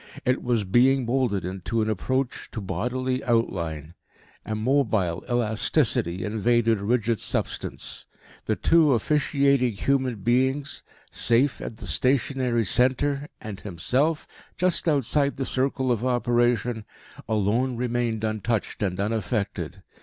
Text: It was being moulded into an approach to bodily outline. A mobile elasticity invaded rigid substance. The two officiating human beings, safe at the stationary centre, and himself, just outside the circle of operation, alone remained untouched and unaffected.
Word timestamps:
It 0.25 0.41
was 0.41 0.63
being 0.63 1.05
moulded 1.05 1.45
into 1.45 1.83
an 1.83 1.87
approach 1.87 2.49
to 2.53 2.59
bodily 2.59 3.23
outline. 3.23 3.93
A 4.47 4.55
mobile 4.55 5.23
elasticity 5.29 6.25
invaded 6.25 6.81
rigid 6.81 7.19
substance. 7.19 8.07
The 8.47 8.55
two 8.55 8.95
officiating 8.95 9.73
human 9.73 10.15
beings, 10.15 10.81
safe 11.11 11.61
at 11.61 11.77
the 11.77 11.85
stationary 11.85 12.65
centre, 12.65 13.27
and 13.39 13.59
himself, 13.59 14.27
just 14.57 14.89
outside 14.89 15.35
the 15.35 15.45
circle 15.45 15.91
of 15.91 16.03
operation, 16.03 16.83
alone 17.29 17.77
remained 17.77 18.23
untouched 18.23 18.81
and 18.81 18.99
unaffected. 18.99 19.83